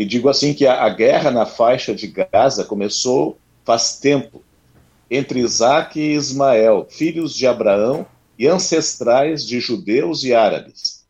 [0.00, 3.36] E digo assim que a, a guerra na faixa de Gaza começou
[3.66, 4.42] faz tempo,
[5.10, 8.06] entre Isaac e Ismael, filhos de Abraão
[8.38, 11.04] e ancestrais de judeus e árabes.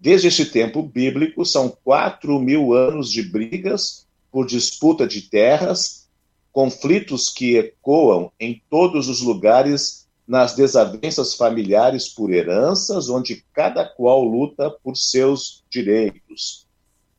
[0.00, 6.08] Desde esse tempo bíblico, são quatro mil anos de brigas por disputa de terras,
[6.50, 14.24] conflitos que ecoam em todos os lugares nas desavenças familiares por heranças, onde cada qual
[14.24, 16.66] luta por seus direitos.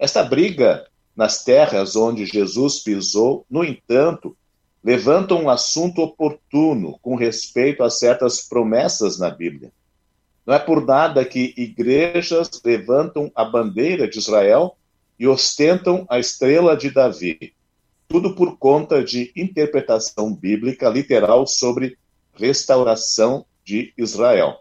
[0.00, 0.84] Esta briga
[1.16, 4.36] nas terras onde Jesus pisou, no entanto,
[4.84, 9.72] levanta um assunto oportuno com respeito a certas promessas na Bíblia.
[10.44, 14.76] Não é por nada que igrejas levantam a bandeira de Israel
[15.18, 17.52] e ostentam a estrela de Davi.
[18.06, 21.98] Tudo por conta de interpretação bíblica literal sobre
[22.34, 24.60] restauração de Israel.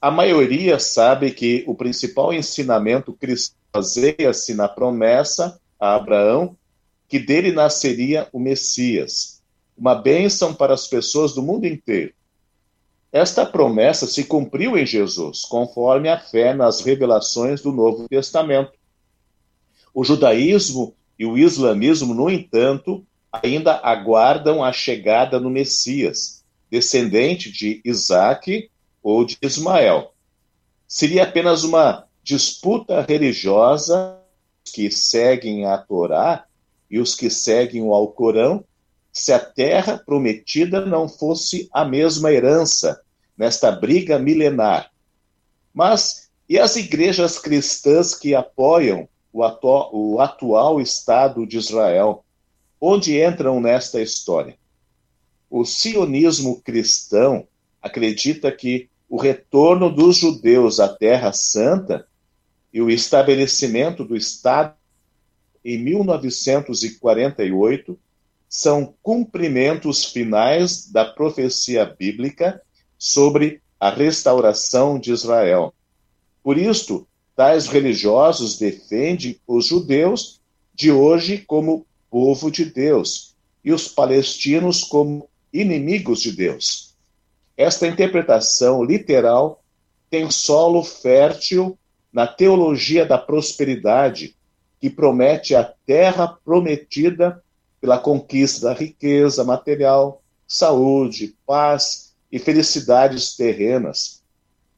[0.00, 6.56] A maioria sabe que o principal ensinamento cristão baseia-se na promessa a Abraão
[7.08, 9.42] que dele nasceria o Messias,
[9.76, 12.12] uma bênção para as pessoas do mundo inteiro.
[13.10, 18.72] Esta promessa se cumpriu em Jesus, conforme a fé nas revelações do Novo Testamento.
[19.94, 27.80] O judaísmo e o islamismo, no entanto, ainda aguardam a chegada do Messias, descendente de
[27.84, 28.70] Isaac
[29.02, 30.12] ou de Ismael.
[30.86, 34.18] Seria apenas uma disputa religiosa
[34.64, 36.44] que seguem a Torá
[36.90, 38.64] e os que seguem o Alcorão,
[39.12, 43.00] se a terra prometida não fosse a mesma herança
[43.36, 44.90] nesta briga milenar.
[45.72, 52.24] Mas e as igrejas cristãs que apoiam o, atu o atual Estado de Israel?
[52.80, 54.56] Onde entram nesta história?
[55.50, 57.46] O sionismo cristão
[57.82, 62.06] acredita que o retorno dos judeus à Terra Santa
[62.72, 64.74] e o estabelecimento do Estado
[65.64, 67.98] em 1948
[68.48, 72.62] são cumprimentos finais da profecia bíblica
[72.98, 75.74] sobre a restauração de Israel.
[76.42, 77.06] Por isto,
[77.36, 80.40] tais religiosos defendem os judeus
[80.74, 86.87] de hoje como povo de Deus e os palestinos como inimigos de Deus.
[87.58, 89.64] Esta interpretação literal
[90.08, 91.76] tem solo fértil
[92.12, 94.36] na teologia da prosperidade,
[94.80, 97.42] que promete a terra prometida
[97.80, 104.22] pela conquista da riqueza material, saúde, paz e felicidades terrenas.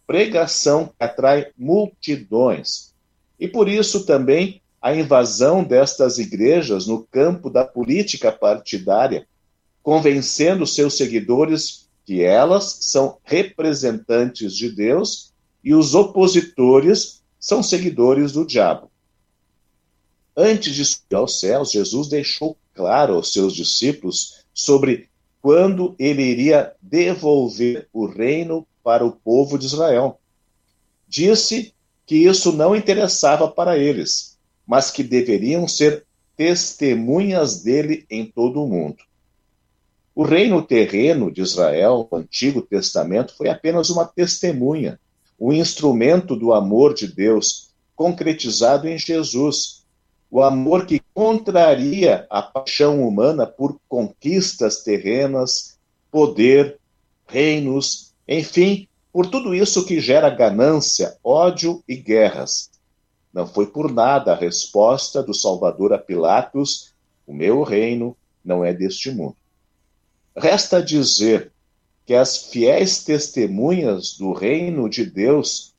[0.06, 2.94] Pregação que atrai multidões.
[3.38, 9.28] E por isso também a invasão destas igrejas no campo da política partidária,
[9.82, 15.32] convencendo seus seguidores que elas são representantes de Deus
[15.62, 18.90] e os opositores são seguidores do diabo.
[20.36, 25.08] Antes de subir aos céus, Jesus deixou claro aos seus discípulos sobre
[25.40, 30.18] quando ele iria devolver o reino para o povo de Israel.
[31.06, 31.72] Disse
[32.04, 36.04] que isso não interessava para eles, mas que deveriam ser
[36.36, 38.98] testemunhas dele em todo o mundo.
[40.14, 44.98] O reino terreno de Israel, o Antigo Testamento, foi apenas uma testemunha
[45.40, 49.86] o instrumento do amor de Deus concretizado em Jesus.
[50.30, 55.78] O amor que contraria a paixão humana por conquistas terrenas,
[56.10, 56.78] poder,
[57.26, 62.70] reinos, enfim, por tudo isso que gera ganância, ódio e guerras.
[63.32, 66.92] Não foi por nada a resposta do Salvador a Pilatos:
[67.26, 69.36] o meu reino não é deste mundo.
[70.40, 71.52] Resta dizer
[72.06, 75.74] que as fiéis testemunhas do reino de Deus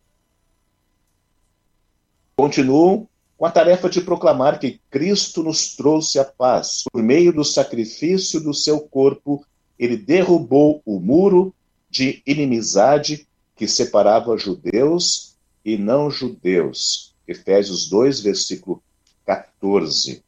[2.35, 6.83] continuam com a tarefa de proclamar que Cristo nos trouxe a paz.
[6.93, 9.43] Por meio do sacrifício do seu corpo,
[9.79, 11.55] ele derrubou o muro
[11.89, 15.35] de inimizade que separava judeus
[15.65, 17.15] e não judeus.
[17.27, 18.81] Efésios 2, versículo
[19.25, 20.23] 14.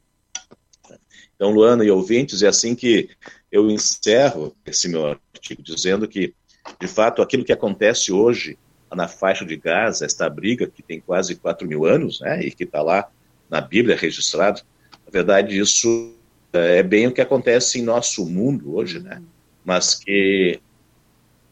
[1.35, 3.09] Então, Luana e ouvintes, é assim que
[3.53, 6.33] eu encerro esse meu artigo dizendo que,
[6.81, 8.57] de fato, aquilo que acontece hoje
[8.91, 12.63] na faixa de Gaza, esta briga que tem quase 4 mil anos, né, e que
[12.63, 13.07] está lá
[13.47, 14.61] na Bíblia registrado,
[15.05, 16.15] na verdade, isso
[16.51, 19.21] é bem o que acontece em nosso mundo hoje, né,
[19.63, 20.59] mas que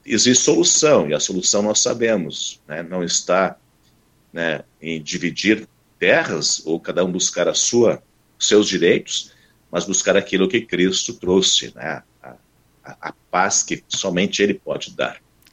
[0.03, 3.57] existe solução, e a solução nós sabemos, né, não está
[4.33, 5.67] né, em dividir
[5.99, 8.01] terras ou cada um buscar a sua,
[8.39, 9.31] seus direitos,
[9.71, 12.03] mas buscar aquilo que Cristo trouxe, né?
[12.21, 12.35] a,
[12.83, 15.20] a, a paz que somente Ele pode dar.